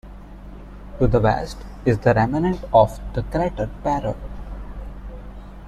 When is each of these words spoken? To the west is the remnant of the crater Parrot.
To 0.97 1.05
the 1.05 1.19
west 1.19 1.57
is 1.85 1.99
the 1.99 2.15
remnant 2.15 2.63
of 2.73 2.99
the 3.13 3.21
crater 3.21 3.69
Parrot. 3.83 4.17